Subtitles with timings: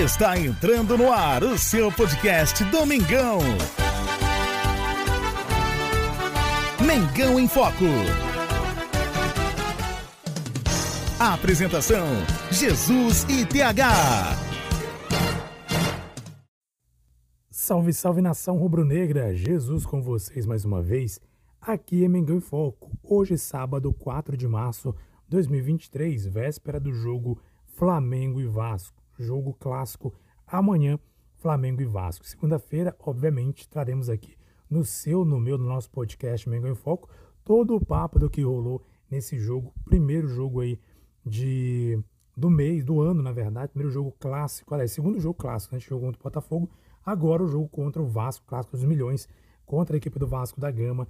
[0.00, 3.40] Está entrando no ar o seu podcast Domingão.
[6.86, 7.84] Mengão em Foco.
[11.18, 12.06] Apresentação:
[12.48, 14.36] Jesus e TH.
[17.50, 19.34] Salve, salve nação rubro-negra!
[19.34, 21.18] Jesus com vocês mais uma vez.
[21.60, 22.96] Aqui é Mengão em Foco.
[23.02, 24.94] Hoje, sábado, 4 de março
[25.24, 27.36] de 2023, véspera do jogo
[27.74, 28.97] Flamengo e Vasco.
[29.18, 30.14] Jogo clássico
[30.46, 30.98] amanhã,
[31.36, 32.26] Flamengo e Vasco.
[32.26, 34.36] Segunda-feira, obviamente, traremos aqui
[34.70, 37.08] no seu, no meu, no nosso podcast Mengão em Foco,
[37.44, 40.78] todo o papo do que rolou nesse jogo, primeiro jogo aí
[41.24, 42.02] de
[42.36, 45.78] do mês, do ano, na verdade, primeiro jogo clássico, aliás, segundo jogo clássico, né?
[45.78, 46.70] a gente jogou contra o Botafogo,
[47.04, 49.28] agora o jogo contra o Vasco, clássico dos milhões,
[49.66, 51.08] contra a equipe do Vasco da Gama,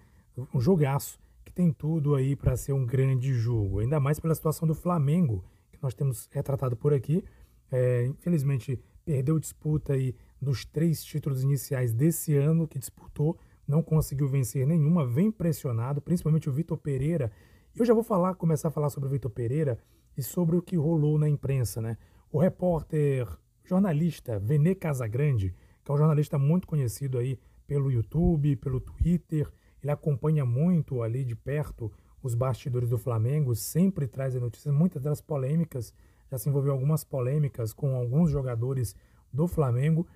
[0.54, 4.66] um jogaço que tem tudo aí para ser um grande jogo, ainda mais pela situação
[4.66, 7.22] do Flamengo, que nós temos retratado por aqui,
[7.70, 14.28] é, infelizmente perdeu disputa aí dos três títulos iniciais desse ano que disputou, não conseguiu
[14.28, 17.30] vencer nenhuma, vem pressionado, principalmente o Vitor Pereira.
[17.74, 19.78] Eu já vou falar, começar a falar sobre o Vitor Pereira
[20.16, 21.96] e sobre o que rolou na imprensa, né?
[22.30, 23.26] O repórter,
[23.64, 29.50] jornalista Vene Casagrande, que é um jornalista muito conhecido aí pelo YouTube, pelo Twitter,
[29.82, 35.20] ele acompanha muito ali de perto os bastidores do Flamengo, sempre traz notícias, muitas delas
[35.20, 35.94] polêmicas,
[36.30, 38.94] já se envolveu algumas polêmicas com alguns jogadores
[39.32, 40.06] do Flamengo.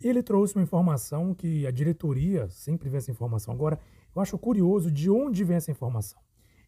[0.00, 3.52] Ele trouxe uma informação que a diretoria sempre vê essa informação.
[3.52, 3.78] Agora,
[4.14, 6.20] eu acho curioso de onde vem essa informação.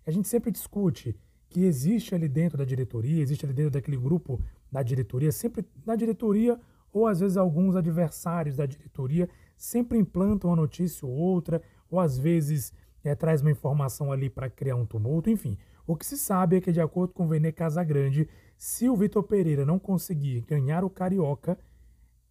[0.06, 1.16] A gente sempre discute
[1.48, 5.94] que existe ali dentro da diretoria, existe ali dentro daquele grupo da diretoria, sempre da
[5.94, 6.58] diretoria
[6.92, 12.18] ou às vezes alguns adversários da diretoria sempre implantam uma notícia ou outra, ou às
[12.18, 15.56] vezes é, traz uma informação ali para criar um tumulto, enfim.
[15.86, 18.28] O que se sabe é que, de acordo com Vene Casagrande,
[18.62, 21.58] se o Vitor Pereira não conseguir ganhar o Carioca,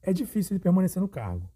[0.01, 1.51] é difícil ele permanecer no cargo.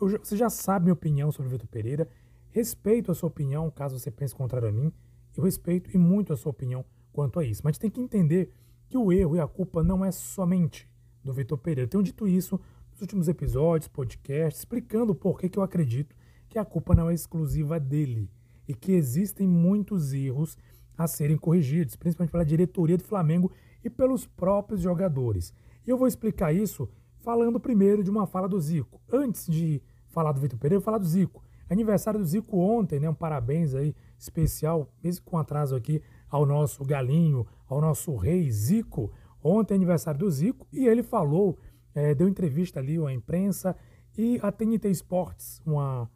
[0.00, 2.08] Eu, você já sabe minha opinião sobre o Vitor Pereira.
[2.48, 4.90] Respeito a sua opinião, caso você pense contrário a mim.
[5.36, 6.82] Eu respeito e muito a sua opinião
[7.12, 7.60] quanto a isso.
[7.62, 8.54] Mas tem que entender
[8.88, 10.88] que o erro e a culpa não é somente
[11.22, 11.82] do Vitor Pereira.
[11.82, 12.58] Eu tenho dito isso
[12.92, 16.16] nos últimos episódios, podcasts, explicando por que eu acredito
[16.48, 18.30] que a culpa não é exclusiva dele
[18.66, 20.56] e que existem muitos erros
[20.96, 25.52] a serem corrigidos, principalmente pela diretoria do Flamengo e pelos próprios jogadores.
[25.86, 26.88] Eu vou explicar isso
[27.20, 29.00] falando primeiro de uma fala do Zico.
[29.12, 31.42] Antes de falar do Vitor Pereira, eu vou falar do Zico.
[31.68, 33.08] Aniversário do Zico ontem, né?
[33.08, 39.12] Um parabéns aí especial, mesmo com atraso aqui, ao nosso galinho, ao nosso rei Zico.
[39.42, 41.58] Ontem é aniversário do Zico e ele falou,
[41.94, 43.76] é, deu entrevista ali à imprensa
[44.16, 46.10] e a TNT Sports, uma,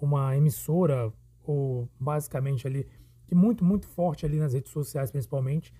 [0.00, 1.12] uma emissora,
[1.44, 2.86] ou basicamente ali
[3.26, 5.72] que muito, muito forte ali nas redes sociais, principalmente,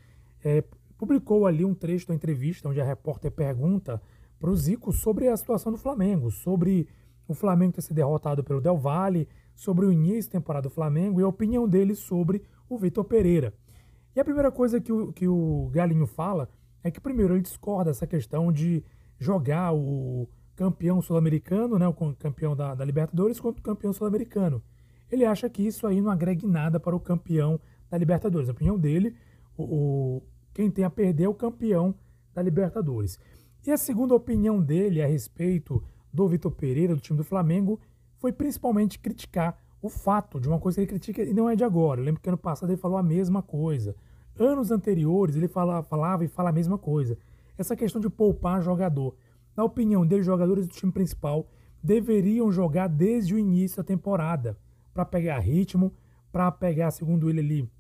[0.45, 0.63] é,
[0.99, 4.03] publicou ali um trecho da entrevista onde a repórter pergunta
[4.39, 6.87] para o Zico sobre a situação do Flamengo, sobre
[7.27, 11.21] o Flamengo ter sido derrotado pelo Del Valle, sobre o início da temporada do Flamengo
[11.21, 13.55] e a opinião dele sobre o Vitor Pereira.
[14.15, 16.49] E a primeira coisa que o, que o Galinho fala
[16.83, 18.85] é que, primeiro, ele discorda essa questão de
[19.19, 24.63] jogar o campeão sul-americano, né, o campeão da, da Libertadores, contra o campeão sul-americano
[25.11, 27.61] ele acha que isso aí não agrega nada para o campeão
[27.91, 28.49] da Libertadores.
[28.49, 29.15] Na opinião dele,
[29.57, 30.23] o,
[30.59, 31.95] quem tem a perder é o campeão
[32.35, 33.17] da Libertadores.
[33.65, 35.81] E a segunda opinião dele a respeito
[36.13, 37.79] do Vitor Pereira, do time do Flamengo,
[38.17, 41.63] foi principalmente criticar o fato de uma coisa que ele critica e não é de
[41.63, 42.01] agora.
[42.01, 43.95] Eu lembro que ano passado ele falou a mesma coisa.
[44.37, 47.17] Anos anteriores ele fala, falava e fala a mesma coisa.
[47.57, 49.15] Essa questão de poupar jogador.
[49.57, 51.49] Na opinião dele, jogadores do time principal
[51.81, 54.59] deveriam jogar desde o início da temporada
[54.93, 55.95] para pegar ritmo,
[56.33, 57.71] para pegar, segundo ele ali,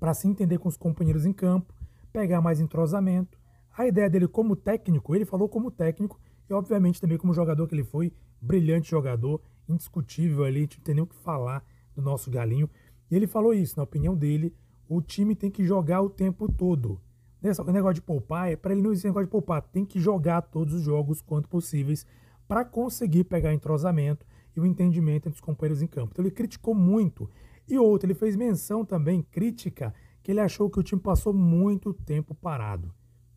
[0.00, 1.74] para se entender com os companheiros em campo,
[2.18, 3.38] pegar mais entrosamento.
[3.76, 6.18] A ideia dele como técnico, ele falou como técnico
[6.50, 11.04] e obviamente também como jogador que ele foi, brilhante jogador, indiscutível ali, não tem nem
[11.04, 11.64] o que falar
[11.94, 12.68] do nosso galinho.
[13.08, 14.52] E ele falou isso, na opinião dele,
[14.88, 17.00] o time tem que jogar o tempo todo.
[17.40, 20.42] O negócio de poupar, é para ele não existe negócio de poupar, tem que jogar
[20.42, 22.04] todos os jogos quanto possíveis
[22.48, 24.26] para conseguir pegar entrosamento
[24.56, 26.10] e o entendimento entre os companheiros em campo.
[26.14, 27.30] Então ele criticou muito.
[27.68, 29.94] E outro, ele fez menção também, crítica,
[30.28, 32.92] que ele achou que o time passou muito tempo parado.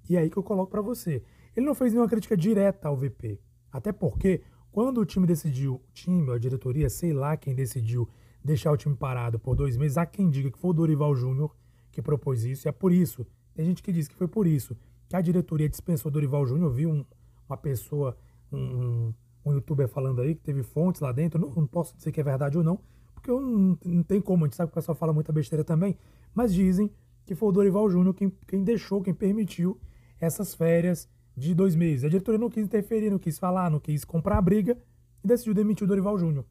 [0.10, 1.24] E é aí que eu coloco para você.
[1.56, 3.40] Ele não fez nenhuma crítica direta ao VP.
[3.72, 4.42] Até porque,
[4.74, 8.10] quando o time decidiu, o time, a diretoria, sei lá quem decidiu
[8.44, 11.56] deixar o time parado por dois meses, há quem diga que foi o Dorival Júnior
[11.94, 12.68] que propôs isso.
[12.68, 14.76] E é por isso, tem gente que diz que foi por isso
[15.08, 16.74] que a diretoria dispensou o Dorival Júnior.
[16.74, 17.06] viu um,
[17.48, 18.18] uma pessoa,
[18.52, 19.14] um,
[19.46, 22.24] um youtuber falando aí, que teve fontes lá dentro, não, não posso dizer que é
[22.24, 22.82] verdade ou não,
[23.14, 25.64] porque eu não, não tem como, a gente sabe que o pessoal fala muita besteira
[25.64, 25.98] também,
[26.34, 26.92] mas dizem
[27.26, 29.80] que foi o Dorival Júnior quem, quem deixou, quem permitiu
[30.20, 32.04] essas férias de dois meses.
[32.04, 34.78] A diretoria não quis interferir, não quis falar, não quis comprar a briga
[35.24, 36.46] e decidiu demitir o Dorival Júnior.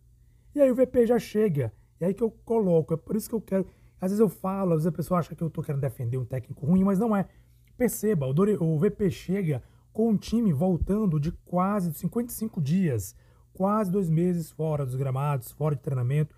[0.55, 1.73] E aí o VP já chega.
[2.01, 2.95] E aí que eu coloco.
[2.95, 3.67] É por isso que eu quero.
[4.01, 6.25] Às vezes eu falo, às vezes a pessoa acha que eu tô querendo defender um
[6.25, 7.29] técnico ruim, mas não é.
[7.77, 9.63] Perceba, o, Dori, o VP chega
[9.93, 13.15] com um time voltando de quase 55 dias,
[13.53, 16.35] quase dois meses fora dos gramados, fora de treinamento,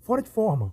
[0.00, 0.72] fora de forma.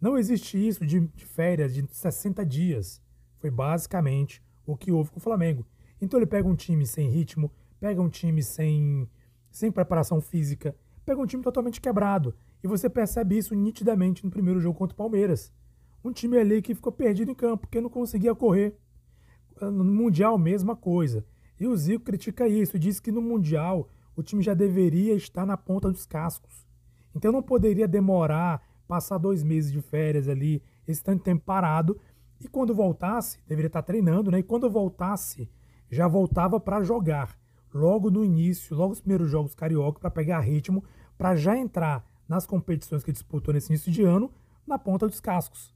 [0.00, 3.02] Não existe isso de, férias de 60 dias.
[3.38, 5.66] Foi basicamente o que houve com o Flamengo.
[6.00, 9.08] Então ele pega um time sem ritmo, pega um time sem,
[9.50, 10.74] sem preparação física,
[11.04, 12.34] pega um time totalmente quebrado.
[12.62, 15.52] E você percebe isso nitidamente no primeiro jogo contra o Palmeiras.
[16.02, 18.78] Um time ali que ficou perdido em campo, porque não conseguia correr.
[19.60, 21.24] No Mundial, mesma coisa.
[21.58, 23.86] E o Zico critica isso, diz que no Mundial
[24.16, 26.66] o time já deveria estar na ponta dos cascos.
[27.14, 31.96] Então não poderia demorar, passar dois meses de férias ali, esse tanto tempo parado,
[32.40, 34.40] e quando voltasse, deveria estar treinando, né?
[34.40, 35.48] E quando voltasse,
[35.88, 37.38] já voltava para jogar.
[37.72, 40.82] Logo no início, logo os primeiros jogos carioca, para pegar ritmo,
[41.16, 44.28] para já entrar nas competições que disputou nesse início de ano,
[44.66, 45.72] na ponta dos cascos.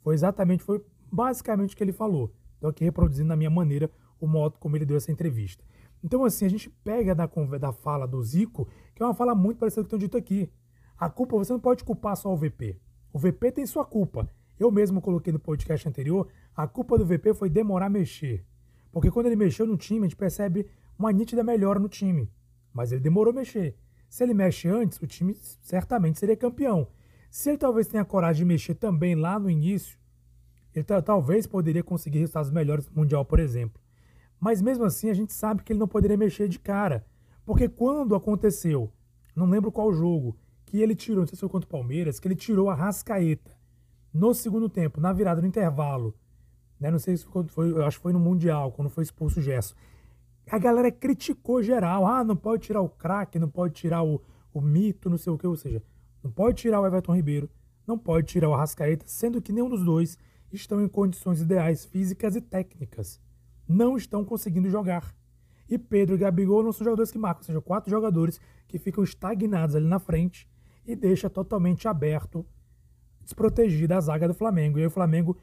[0.00, 0.82] Foi exatamente, foi
[1.12, 2.32] basicamente o que ele falou.
[2.54, 5.62] Estou aqui reproduzindo na minha maneira o modo como ele deu essa entrevista.
[6.02, 7.28] Então, assim, a gente pega da,
[7.60, 10.16] da fala do Zico, que é uma fala muito parecida com o que eu dito
[10.16, 10.50] aqui.
[10.98, 12.78] A culpa, você não pode culpar só o VP.
[13.12, 14.28] O VP tem sua culpa.
[14.58, 18.44] Eu mesmo coloquei no podcast anterior, a culpa do VP foi demorar a mexer.
[18.90, 20.66] Porque quando ele mexeu no time, a gente percebe
[20.98, 22.30] uma nítida melhora no time.
[22.72, 23.76] Mas ele demorou a mexer.
[24.08, 26.88] Se ele mexe antes, o time certamente seria campeão.
[27.30, 29.98] Se ele talvez tenha coragem de mexer também lá no início,
[30.74, 33.80] ele talvez poderia conseguir resultados melhores no Mundial, por exemplo.
[34.40, 37.04] Mas mesmo assim, a gente sabe que ele não poderia mexer de cara.
[37.44, 38.90] Porque quando aconteceu,
[39.34, 40.36] não lembro qual jogo,
[40.66, 43.56] que ele tirou, não sei se foi contra o Palmeiras, que ele tirou a Rascaeta
[44.12, 46.14] no segundo tempo, na virada do intervalo.
[46.78, 46.90] Né?
[46.90, 49.74] Não sei se foi, eu acho que foi no Mundial, quando foi expulso o Gesso.
[50.50, 52.06] A galera criticou geral.
[52.06, 54.20] Ah, não pode tirar o craque, não pode tirar o,
[54.52, 55.46] o mito, não sei o que.
[55.46, 55.82] Ou seja,
[56.22, 57.50] não pode tirar o Everton Ribeiro,
[57.86, 60.18] não pode tirar o Arrascaeta, sendo que nenhum dos dois
[60.52, 63.20] estão em condições ideais físicas e técnicas.
[63.68, 65.14] Não estão conseguindo jogar.
[65.68, 69.02] E Pedro e Gabigol não são jogadores que marcam, ou seja, quatro jogadores que ficam
[69.02, 70.48] estagnados ali na frente
[70.86, 72.46] e deixa totalmente aberto,
[73.22, 74.78] desprotegido a zaga do Flamengo.
[74.78, 75.36] E aí o Flamengo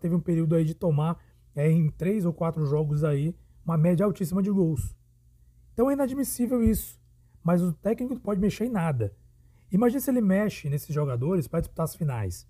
[0.00, 1.18] teve um período aí de tomar
[1.54, 3.34] é, em três ou quatro jogos aí
[3.64, 4.96] uma média altíssima de gols.
[5.72, 6.98] Então é inadmissível isso.
[7.44, 9.14] Mas o técnico não pode mexer em nada.
[9.70, 12.48] Imagina se ele mexe nesses jogadores para disputar as finais.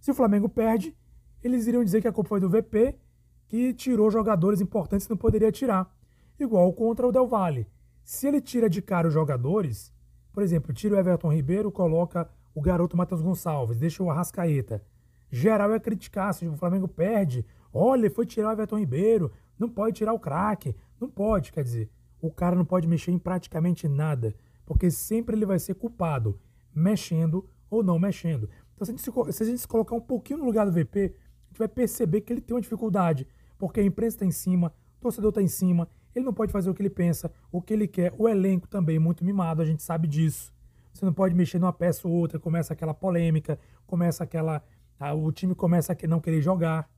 [0.00, 0.96] Se o Flamengo perde,
[1.42, 2.98] eles iriam dizer que a culpa foi do VP,
[3.46, 5.94] que tirou jogadores importantes que não poderia tirar.
[6.40, 7.68] Igual contra o Del Valle.
[8.02, 9.93] Se ele tira de cara os jogadores,
[10.34, 14.82] por exemplo, tira o Everton Ribeiro, coloca o garoto Matheus Gonçalves, deixa o Arrascaeta.
[15.30, 19.96] Geral é criticar, se o Flamengo perde, olha, foi tirar o Everton Ribeiro, não pode
[19.96, 20.76] tirar o craque.
[21.00, 21.90] Não pode, quer dizer,
[22.20, 24.34] o cara não pode mexer em praticamente nada,
[24.64, 26.38] porque sempre ele vai ser culpado,
[26.74, 28.48] mexendo ou não mexendo.
[28.74, 30.72] Então, se a gente se, se, a gente se colocar um pouquinho no lugar do
[30.72, 33.26] VP, a gente vai perceber que ele tem uma dificuldade,
[33.58, 36.70] porque a imprensa está em cima, o torcedor está em cima, ele não pode fazer
[36.70, 38.14] o que ele pensa, o que ele quer.
[38.16, 40.52] O elenco também é muito mimado, a gente sabe disso.
[40.92, 44.62] Você não pode mexer numa peça ou outra, começa aquela polêmica, começa aquela.
[44.98, 46.88] Ah, o time começa a não querer jogar.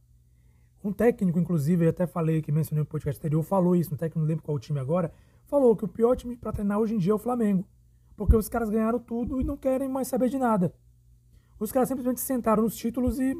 [0.85, 4.21] Um técnico, inclusive, eu até falei que mencionei no podcast anterior, falou isso, um técnico,
[4.21, 5.11] não lembro qual time agora,
[5.47, 7.67] falou que o pior time para treinar hoje em dia é o Flamengo.
[8.17, 10.75] Porque os caras ganharam tudo e não querem mais saber de nada.
[11.59, 13.35] Os caras simplesmente sentaram nos títulos e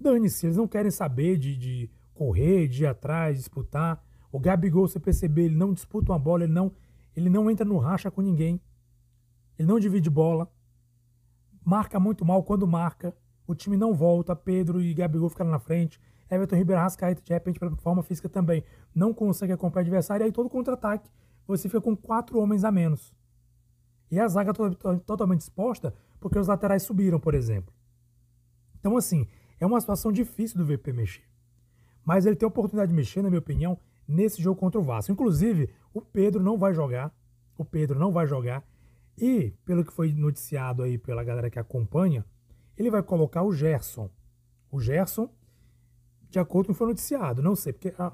[0.00, 4.02] dane-se, eles não querem saber de, de correr, de ir atrás, disputar.
[4.30, 6.72] O Gabigol, você perceber, ele não disputa uma bola, ele não,
[7.16, 8.60] ele não entra no racha com ninguém.
[9.58, 10.50] Ele não divide bola.
[11.64, 13.16] Marca muito mal quando marca.
[13.46, 14.36] O time não volta.
[14.36, 16.00] Pedro e Gabigol ficaram na frente.
[16.30, 18.62] Everton Ribeiro Rascaeta, de repente, pela forma física também,
[18.94, 21.10] não consegue acompanhar o adversário, e aí todo contra-ataque
[21.46, 23.14] você fica com quatro homens a menos.
[24.10, 24.74] E a zaga to
[25.06, 27.72] totalmente exposta porque os laterais subiram, por exemplo.
[28.78, 29.26] Então, assim,
[29.58, 31.24] é uma situação difícil do VP mexer.
[32.04, 33.78] Mas ele tem a oportunidade de mexer, na minha opinião,
[34.08, 35.12] nesse jogo contra o Vasco.
[35.12, 37.14] Inclusive, o Pedro não vai jogar.
[37.56, 38.66] O Pedro não vai jogar.
[39.16, 42.24] E, pelo que foi noticiado aí pela galera que acompanha,
[42.76, 44.08] ele vai colocar o Gerson.
[44.70, 45.28] O Gerson
[46.30, 47.42] de acordo com o que foi noticiado.
[47.42, 48.12] Não sei, porque a,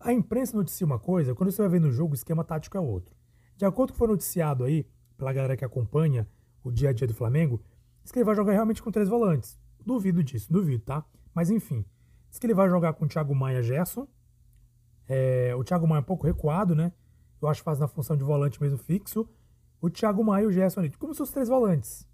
[0.00, 2.80] a imprensa noticia uma coisa, quando você vai ver no jogo, o esquema tático é
[2.80, 3.14] outro.
[3.56, 6.28] De acordo com o que foi noticiado aí, pela galera que acompanha
[6.62, 7.60] o dia a dia do Flamengo,
[8.02, 9.58] diz que ele vai jogar realmente com três volantes.
[9.84, 11.04] Duvido disso, duvido, tá?
[11.34, 11.84] Mas enfim,
[12.30, 14.06] diz que ele vai jogar com o Thiago Maia Gerson.
[15.08, 16.92] É, o Thiago Maia é um pouco recuado, né?
[17.40, 19.28] Eu acho que faz na função de volante mesmo fixo.
[19.80, 22.06] O Thiago Maia e o Gerson ali, como se fossem três volantes.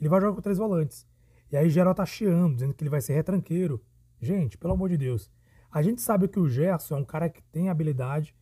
[0.00, 1.06] Ele vai jogar com três volantes.
[1.50, 3.82] E aí geral tá chiando, dizendo que ele vai ser retranqueiro.
[4.20, 5.30] Gente, pelo amor de Deus.
[5.70, 8.34] A gente sabe que o Gerson é um cara que tem habilidade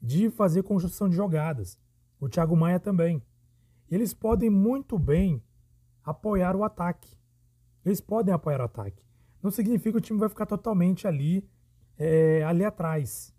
[0.00, 1.78] de fazer construção de jogadas.
[2.18, 3.22] O Thiago Maia também.
[3.90, 5.42] Eles podem muito bem
[6.02, 7.16] apoiar o ataque.
[7.84, 9.02] Eles podem apoiar o ataque.
[9.42, 11.48] Não significa que o time vai ficar totalmente ali,
[11.98, 13.34] é, ali atrás.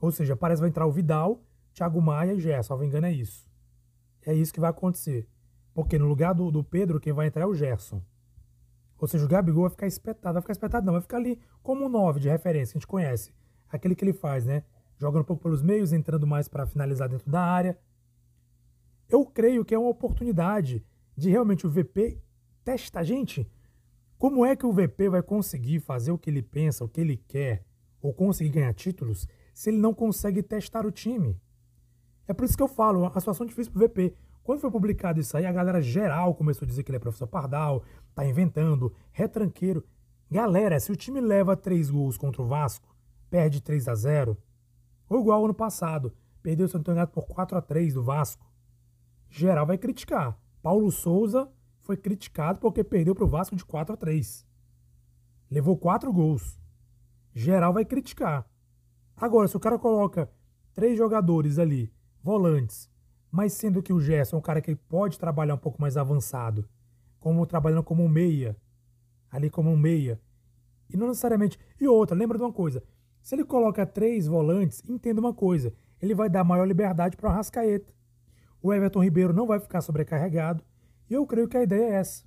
[0.00, 2.76] Ou seja, parece que vai entrar o Vidal, Thiago Maia e Gerson.
[2.78, 3.48] Me engano, é isso.
[4.24, 5.28] É isso que vai acontecer.
[5.74, 8.02] Porque no lugar do, do Pedro, quem vai entrar é o Gerson.
[8.98, 10.34] Ou seja, o Gabigol vai ficar espetado.
[10.34, 10.94] Vai ficar espetado, não.
[10.94, 13.32] Vai ficar ali como um 9 de referência, que a gente conhece.
[13.68, 14.64] Aquele que ele faz, né?
[14.96, 17.78] Jogando um pouco pelos meios, entrando mais para finalizar dentro da área.
[19.08, 20.84] Eu creio que é uma oportunidade
[21.16, 22.18] de realmente o VP
[22.64, 23.04] testar.
[23.04, 23.50] Gente,
[24.18, 27.16] como é que o VP vai conseguir fazer o que ele pensa, o que ele
[27.28, 27.64] quer,
[28.00, 31.38] ou conseguir ganhar títulos, se ele não consegue testar o time?
[32.26, 34.14] É por isso que eu falo, a situação difícil pro VP.
[34.42, 37.26] Quando foi publicado isso aí, a galera geral começou a dizer que ele é professor
[37.26, 37.82] Pardal,
[38.14, 39.84] tá inventando, retranqueiro.
[40.30, 42.96] Galera, se o time leva três gols contra o Vasco,
[43.28, 44.36] perde 3 a 0
[45.08, 48.44] ou igual ano passado, perdeu seu campeonato por 4 a 3 do Vasco,
[49.28, 50.36] geral vai criticar.
[50.62, 51.48] Paulo Souza
[51.86, 54.44] foi criticado porque perdeu para o Vasco de 4 a 3.
[55.48, 56.60] Levou 4 gols.
[57.32, 58.44] Geral vai criticar.
[59.16, 60.28] Agora, se o cara coloca
[60.74, 62.90] três jogadores ali volantes,
[63.30, 66.68] mas sendo que o Gerson é um cara que pode trabalhar um pouco mais avançado,
[67.20, 68.56] como trabalhando como um meia,
[69.30, 70.20] ali como um meia,
[70.90, 71.58] e não necessariamente.
[71.80, 72.82] E outra, lembra de uma coisa:
[73.22, 77.30] se ele coloca três volantes, entenda uma coisa, ele vai dar maior liberdade para o
[77.30, 77.94] Arrascaeta.
[78.60, 80.64] O Everton Ribeiro não vai ficar sobrecarregado,
[81.08, 82.24] e eu creio que a ideia é essa: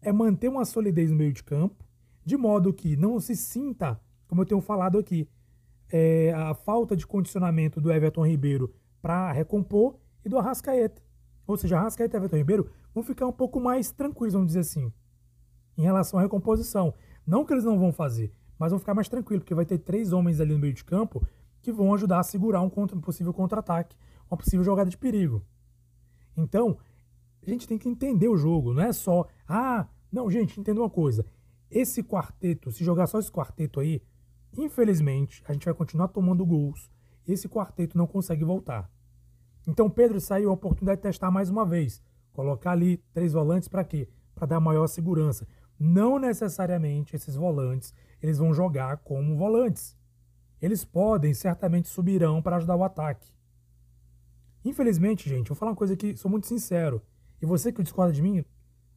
[0.00, 1.84] é manter uma solidez no meio de campo,
[2.24, 5.28] de modo que não se sinta, como eu tenho falado aqui,
[5.90, 11.02] é, a falta de condicionamento do Everton Ribeiro para recompor e do Arrascaeta.
[11.46, 14.92] Ou seja, Arrascaeta e Everton Ribeiro vão ficar um pouco mais tranquilos, vamos dizer assim,
[15.76, 16.94] em relação à recomposição.
[17.26, 20.12] Não que eles não vão fazer, mas vão ficar mais tranquilos, porque vai ter três
[20.12, 21.26] homens ali no meio de campo
[21.60, 23.96] que vão ajudar a segurar um, contra, um possível contra-ataque,
[24.30, 25.42] uma possível jogada de perigo.
[26.36, 26.76] Então,
[27.50, 30.90] a gente tem que entender o jogo, não é só, ah, não, gente, entenda uma
[30.90, 31.26] coisa.
[31.70, 34.00] Esse quarteto, se jogar só esse quarteto aí,
[34.56, 36.90] infelizmente, a gente vai continuar tomando gols.
[37.26, 38.88] Esse quarteto não consegue voltar.
[39.66, 42.02] Então Pedro saiu a oportunidade de testar mais uma vez.
[42.32, 44.08] Colocar ali três volantes para quê?
[44.34, 45.46] Para dar maior segurança.
[45.78, 49.96] Não necessariamente esses volantes eles vão jogar como volantes.
[50.60, 53.32] Eles podem, certamente subirão para ajudar o ataque.
[54.64, 57.02] Infelizmente, gente, vou falar uma coisa que sou muito sincero.
[57.44, 58.42] E você que discorda de mim,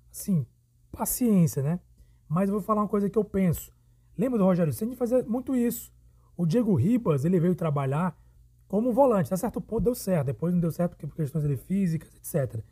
[0.09, 0.47] assim,
[0.89, 1.81] paciência, né?
[2.29, 3.73] Mas eu vou falar uma coisa que eu penso.
[4.17, 5.91] Lembra do Rogério Ceni fazer muito isso.
[6.37, 8.17] O Diego Ribas, ele veio trabalhar
[8.65, 9.27] como volante.
[9.27, 12.63] Até certo ponto deu certo, depois não deu certo por questões de físicas, etc.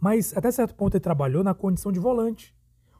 [0.00, 2.52] Mas até certo ponto ele trabalhou na condição de volante.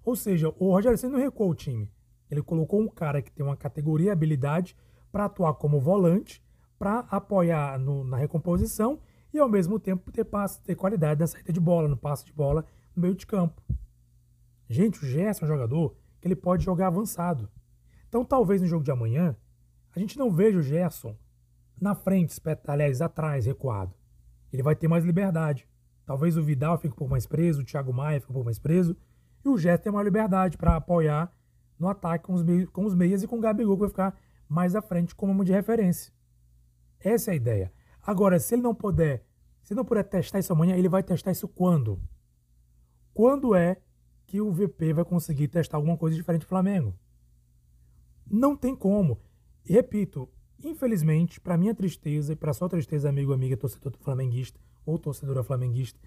[0.05, 1.91] Ou seja, o Rogério Senna não recuou o time.
[2.31, 4.77] Ele colocou um cara que tem uma categoria e habilidade
[5.11, 6.41] para atuar como volante,
[6.79, 9.01] para apoiar no, na recomposição
[9.33, 12.33] e ao mesmo tempo ter, passe, ter qualidade na saída de bola, no passe de
[12.33, 13.63] bola no meio de campo.
[14.69, 17.49] Gente, o Gerson é um jogador que ele pode jogar avançado.
[18.09, 19.37] Então talvez no jogo de amanhã
[19.95, 21.17] a gente não veja o Gerson
[21.81, 23.95] na frente, aliás, atrás, recuado.
[24.53, 25.67] Ele vai ter mais liberdade.
[26.05, 28.59] Talvez o Vidal fique um pouco mais preso, o Thiago Maia fique um pouco mais
[28.59, 28.97] preso,
[29.45, 31.33] e o Gerson tem mais liberdade para apoiar
[31.79, 34.17] no ataque com os, meios, com os meias e com o Gabigol, que vai ficar
[34.49, 36.13] mais à frente como de referência.
[37.01, 37.73] Essa é a ideia.
[38.03, 39.25] Agora, se ele não puder,
[39.63, 42.01] se não puder testar isso amanhã, ele vai testar isso quando?
[43.15, 43.81] Quando é
[44.27, 46.95] que o VP vai conseguir testar alguma coisa diferente do Flamengo?
[48.29, 49.21] Não tem como.
[49.65, 50.29] E repito,
[50.65, 55.99] Infelizmente, para minha tristeza e para sua tristeza, amigo, amiga, torcedor flamenguista ou torcedora flamenguista,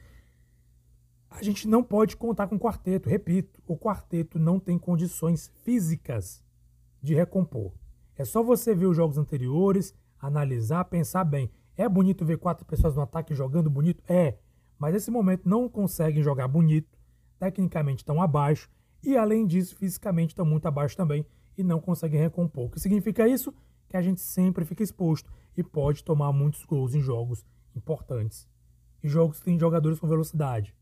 [1.29, 3.09] a gente não pode contar com o quarteto.
[3.09, 6.41] Repito, o quarteto não tem condições físicas
[7.01, 7.73] de recompor.
[8.15, 11.51] É só você ver os jogos anteriores, analisar, pensar bem.
[11.77, 14.03] É bonito ver quatro pessoas no ataque jogando bonito?
[14.07, 14.37] É.
[14.77, 16.97] Mas nesse momento não conseguem jogar bonito,
[17.39, 18.69] tecnicamente estão abaixo
[19.03, 21.25] e, além disso, fisicamente estão muito abaixo também
[21.57, 22.65] e não conseguem recompor.
[22.65, 23.53] O que significa isso?
[23.87, 28.47] que a gente sempre fica exposto e pode tomar muitos gols em jogos importantes.
[29.03, 30.75] E jogos que têm jogadores com velocidade.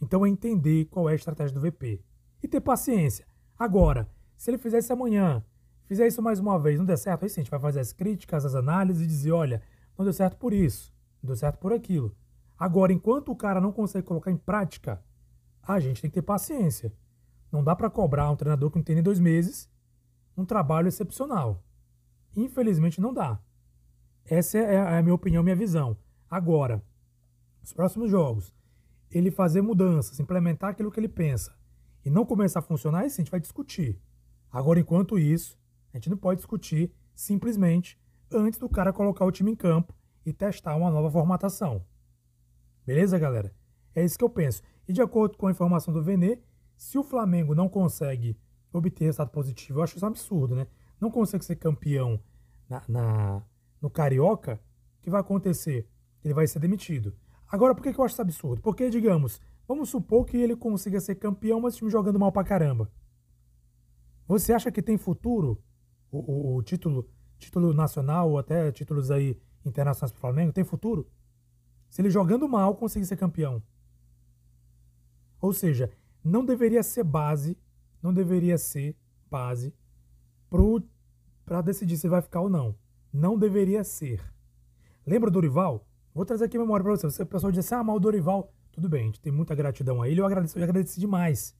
[0.00, 2.00] Então é entender qual é a estratégia do VP.
[2.42, 3.26] E ter paciência.
[3.58, 5.44] Agora, se ele fizer isso amanhã,
[5.84, 7.92] fizer isso mais uma vez, não der certo, aí sim, a gente vai fazer as
[7.92, 9.62] críticas, as análises e dizer, olha,
[9.96, 12.14] não deu certo por isso, não deu certo por aquilo.
[12.58, 15.02] Agora, enquanto o cara não consegue colocar em prática,
[15.62, 16.92] a gente tem que ter paciência.
[17.50, 19.70] Não dá para cobrar um treinador que não tem nem dois meses
[20.36, 21.62] um trabalho excepcional.
[22.36, 23.40] Infelizmente não dá.
[24.24, 25.96] Essa é, é a minha opinião, minha visão.
[26.28, 26.82] Agora,
[27.62, 28.52] os próximos jogos,
[29.10, 31.56] ele fazer mudanças, implementar aquilo que ele pensa
[32.04, 34.00] e não começar a funcionar, isso a gente vai discutir.
[34.50, 35.58] Agora, enquanto isso,
[35.94, 37.96] A gente não pode discutir simplesmente
[38.32, 41.84] antes do cara colocar o time em campo e testar uma nova formatação.
[42.86, 43.54] Beleza, galera?
[43.94, 44.62] É isso que eu penso.
[44.86, 46.40] E de acordo com a informação do Venê,
[46.76, 48.38] se o Flamengo não consegue
[48.72, 50.66] obter resultado positivo, eu acho isso um absurdo, né?
[51.00, 52.20] Não consegue ser campeão
[52.68, 53.42] na, na
[53.80, 54.60] no Carioca,
[54.98, 55.86] o que vai acontecer?
[56.24, 57.14] Ele vai ser demitido.
[57.46, 58.62] Agora, por que, que eu acho isso absurdo?
[58.62, 62.42] Porque, digamos, vamos supor que ele consiga ser campeão, mas o time jogando mal pra
[62.42, 62.90] caramba.
[64.26, 65.62] Você acha que tem futuro
[66.10, 67.06] o, o, o título,
[67.44, 70.52] título nacional ou até títulos aí internacionais pro Flamengo?
[70.52, 71.08] Tem futuro?
[71.88, 73.62] Se ele jogando mal conseguir ser campeão.
[75.40, 75.90] Ou seja,
[76.22, 77.56] não deveria ser base,
[78.02, 78.96] não deveria ser
[79.30, 79.74] base
[81.44, 82.74] para decidir se vai ficar ou não.
[83.12, 84.22] Não deveria ser.
[85.06, 85.86] Lembra do Dorival?
[86.14, 87.10] Vou trazer aqui a memória para você.
[87.10, 87.22] Você.
[87.22, 88.52] O pessoal diz ah, mas o Dorival...
[88.72, 90.20] Tudo bem, a gente tem muita gratidão a ele.
[90.20, 91.56] Eu agradeci, eu agradeci demais.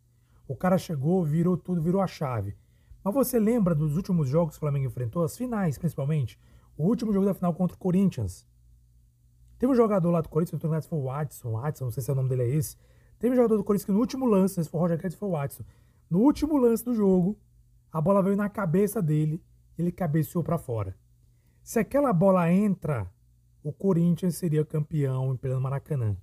[0.48, 2.56] O cara chegou, virou tudo, virou a chave.
[3.04, 5.22] Mas você lembra dos últimos jogos que o Flamengo enfrentou?
[5.22, 6.40] As finais, principalmente.
[6.74, 8.46] O último jogo da final contra o Corinthians.
[9.58, 12.12] Teve um jogador lá do Corinthians, não foi o Watson, Watson, não sei se é
[12.12, 12.78] o nome dele é esse.
[13.18, 15.28] Teve um jogador do Corinthians que no último lance, se foi o Roger Guedes, foi
[15.28, 15.64] o Watson.
[16.08, 17.38] No último lance do jogo,
[17.92, 19.42] a bola veio na cabeça dele,
[19.78, 20.96] ele cabeceou para fora.
[21.62, 23.10] Se aquela bola entra,
[23.62, 26.16] o Corinthians seria campeão em pleno Maracanã.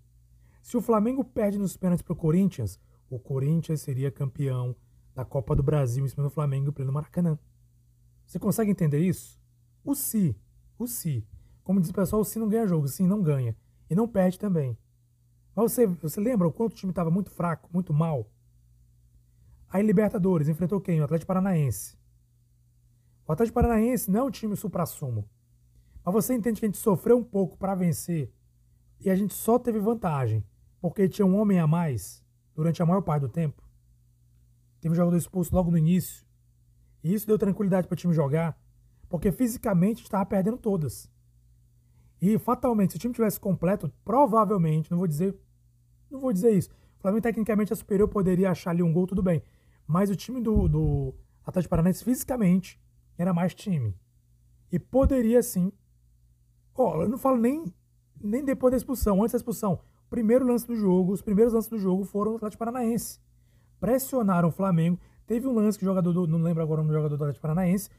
[0.62, 4.76] Se o Flamengo perde nos pênaltis para o Corinthians, o Corinthians seria campeão
[5.14, 7.38] da Copa do Brasil em cima do Flamengo em pleno Maracanã.
[8.26, 9.40] Você consegue entender isso?
[9.84, 10.36] O si,
[10.78, 11.28] o si.
[11.64, 13.56] Como diz o pessoal, o si não ganha jogo, o si não ganha.
[13.90, 14.78] E não perde também.
[15.56, 18.30] Mas você, você lembra o quanto o time estava muito fraco, muito mal?
[19.70, 21.02] Aí Libertadores enfrentou quem?
[21.02, 21.98] O Atlético Paranaense.
[23.28, 25.30] O Atlético Paranaense não é um time supra-sumo.
[26.04, 28.34] Mas você entende que a gente sofreu um pouco para vencer
[29.00, 30.44] e a gente só teve vantagem
[30.80, 32.26] porque tinha um homem a mais
[32.56, 33.62] durante a maior parte do tempo.
[34.82, 36.26] Teve um jogador expulso logo no início.
[37.04, 38.60] E isso deu tranquilidade para o time jogar,
[39.08, 41.10] porque fisicamente estava perdendo todas.
[42.20, 45.36] E fatalmente, se o time tivesse completo, provavelmente, não vou dizer,
[46.10, 46.70] não vou dizer isso.
[46.98, 49.42] O Flamengo tecnicamente é superior, poderia achar ali um gol, tudo bem.
[49.88, 51.16] Mas o time do, do
[51.46, 52.80] Atlético Paranaense fisicamente
[53.18, 53.96] era mais time.
[54.72, 55.72] E poderia sim.
[56.76, 57.66] Ó, oh, eu não falo nem,
[58.20, 59.80] nem depois da expulsão, antes da expulsão.
[60.10, 63.20] Primeiro lance do jogo, os primeiros lances do jogo foram do Atlético Paranaense.
[63.82, 65.00] Pressionaram o Flamengo.
[65.26, 67.90] Teve um lance que o jogador do, não lembro agora o jogador do Atlético Paranaense,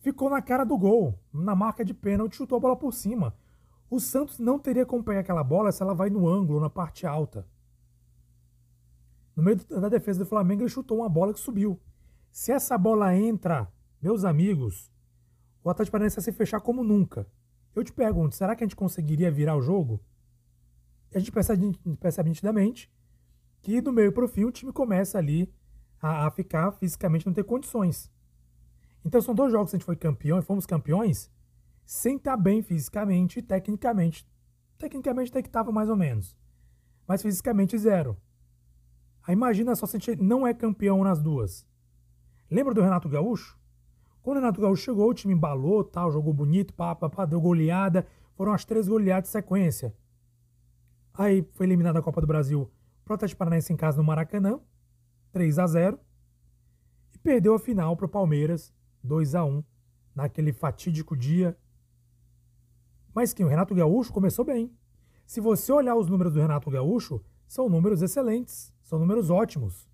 [0.00, 3.34] ficou na cara do gol, na marca de pênalti, chutou a bola por cima.
[3.88, 7.06] O Santos não teria como pegar aquela bola se ela vai no ângulo, na parte
[7.06, 7.46] alta.
[9.36, 11.78] No meio da defesa do Flamengo, ele chutou uma bola que subiu.
[12.32, 14.90] Se essa bola entra meus amigos,
[15.62, 17.26] o Atlético Paranaense vai se fechar como nunca.
[17.74, 20.00] Eu te pergunto, será que a gente conseguiria virar o jogo?
[21.14, 22.90] A gente percebe, a gente percebe nitidamente
[23.62, 25.52] que do meio para o fim o time começa ali
[26.00, 28.10] a, a, ficar fisicamente não ter condições.
[29.04, 31.30] Então são dois jogos que a gente foi campeão e fomos campeões
[31.84, 34.26] sem estar bem fisicamente e tecnicamente.
[34.78, 36.36] Tecnicamente até que estava mais ou menos.
[37.06, 38.16] Mas fisicamente zero.
[39.26, 41.66] Aí imagina só se a gente não é campeão nas duas.
[42.50, 43.58] Lembra do Renato Gaúcho?
[44.22, 47.40] Quando o Renato Gaúcho chegou, o time embalou, tal, jogou bonito, pá, pá, pá, deu
[47.40, 48.06] goleada.
[48.34, 49.94] Foram as três goleadas de sequência.
[51.14, 52.70] Aí foi eliminado da Copa do Brasil
[53.10, 54.60] pro Atlético Paranaense em casa no Maracanã,
[55.32, 55.98] 3 a 0
[57.12, 59.64] E perdeu a final pro Palmeiras, 2 a 1
[60.14, 61.58] naquele fatídico dia.
[63.12, 64.72] Mas que o Renato Gaúcho começou bem.
[65.26, 69.90] Se você olhar os números do Renato Gaúcho, são números excelentes, são números ótimos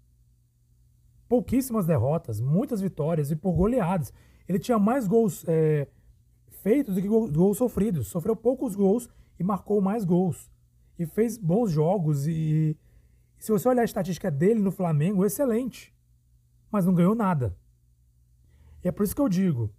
[1.29, 4.13] pouquíssimas derrotas, muitas vitórias e por goleadas.
[4.49, 5.89] Ele tinha mais gols é,
[6.63, 8.07] feitos do que gols sofridos.
[8.07, 10.49] Sofreu poucos gols e marcou mais gols.
[10.97, 12.29] E fez bons jogos.
[12.29, 12.77] E
[13.39, 15.95] se você olhar a estatística dele no Flamengo, excelente.
[16.71, 17.57] Mas não ganhou nada.
[18.83, 19.73] E é por isso que eu digo: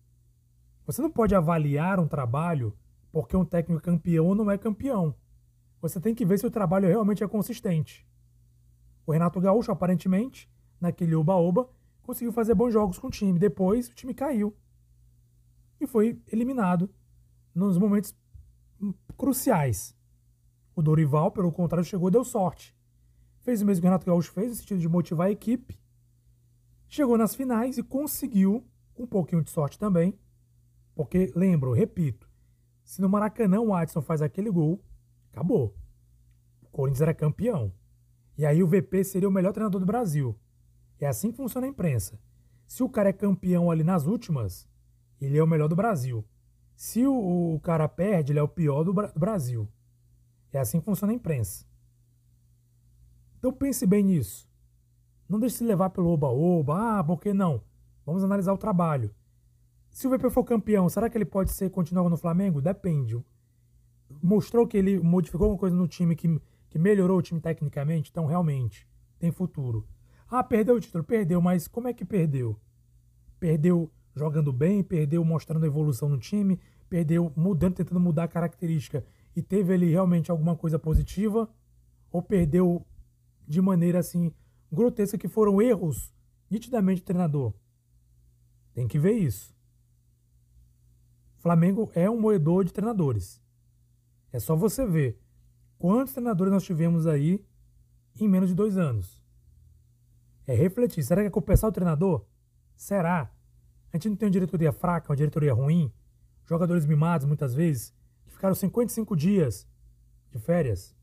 [0.86, 2.74] você não pode avaliar um trabalho
[3.12, 5.16] porque um técnico é campeão não é campeão.
[5.82, 8.08] Você tem que ver se o trabalho realmente é consistente.
[9.06, 11.70] O Renato Gaúcho, aparentemente, naquele oba-oba,
[12.04, 13.40] conseguiu fazer bons jogos com o time.
[13.40, 14.56] Depois o time caiu
[15.82, 16.90] e foi eliminado
[17.56, 18.16] nos momentos
[19.18, 19.96] cruciais.
[20.76, 22.77] O Dorival, pelo contrário, chegou e deu sorte.
[23.48, 25.80] Fez o mesmo que o Renato Gaúcho fez, no sentido de motivar a equipe.
[26.86, 30.20] Chegou nas finais e conseguiu, com um pouquinho de sorte também,
[30.94, 32.30] porque, lembro, repito,
[32.84, 34.84] se no Maracanã o Adson faz aquele gol,
[35.32, 35.74] acabou.
[36.62, 37.72] O Corinthians era campeão.
[38.38, 40.38] E aí o VP seria o melhor treinador do Brasil.
[41.00, 42.20] É assim que funciona a imprensa.
[42.68, 44.68] Se o cara é campeão ali nas últimas,
[45.22, 46.22] ele é o melhor do Brasil.
[46.76, 49.70] Se o, o cara perde, ele é o pior do, do Brasil.
[50.52, 51.66] É assim que funciona a imprensa.
[53.38, 54.48] Então pense bem nisso.
[55.28, 57.00] Não deixe se levar pelo oba-oba.
[57.00, 57.62] Ah, por que não?
[58.06, 59.14] Vamos analisar o trabalho.
[59.90, 62.62] Se o VP for campeão, será que ele pode ser continuar no Flamengo?
[62.62, 63.18] Depende.
[64.22, 68.26] Mostrou que ele modificou alguma coisa no time que, que melhorou o time tecnicamente, então
[68.26, 68.88] realmente
[69.20, 69.86] tem futuro.
[70.30, 72.58] Ah, perdeu o título, perdeu, mas como é que perdeu?
[73.40, 79.42] Perdeu jogando bem, perdeu mostrando evolução no time, perdeu mudando, tentando mudar a característica e
[79.42, 81.50] teve ali realmente alguma coisa positiva,
[82.12, 82.86] ou perdeu
[83.48, 84.34] de maneira assim
[84.72, 86.14] grotesca que foram erros
[86.50, 87.54] nitidamente do treinador.
[88.74, 89.56] Tem que ver isso.
[91.38, 93.42] Flamengo é um moedor de treinadores.
[94.32, 95.20] É só você ver
[95.78, 97.44] quantos treinadores nós tivemos aí
[98.20, 99.24] em menos de dois anos.
[100.46, 101.04] É refletir.
[101.04, 102.26] Será que é só o treinador?
[102.76, 103.32] Será?
[103.92, 105.92] A gente não tem uma diretoria fraca, uma diretoria ruim?
[106.46, 109.68] Jogadores mimados, muitas vezes, que ficaram 55 dias
[110.30, 110.96] de férias?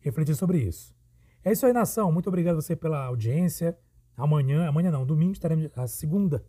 [0.00, 0.95] Refletir sobre isso.
[1.46, 2.10] É isso aí, nação.
[2.10, 3.78] Muito obrigado a você pela audiência.
[4.16, 6.44] Amanhã, amanhã não, domingo, estaremos, a segunda,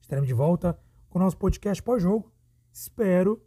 [0.00, 0.78] estaremos de volta
[1.10, 2.32] com o nosso podcast pós-jogo.
[2.72, 3.42] Espero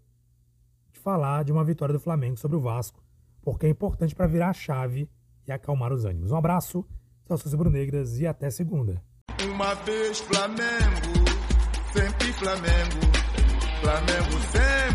[0.91, 3.01] de falar de uma vitória do Flamengo sobre o Vasco,
[3.41, 5.09] porque é importante para virar a chave
[5.47, 6.29] e acalmar os ânimos.
[6.29, 6.85] Um abraço,
[7.25, 9.01] saudações rubro-negras e até segunda.
[9.53, 11.23] Uma vez Flamengo,
[11.93, 12.99] sempre Flamengo,
[13.81, 14.88] Flamengo sempre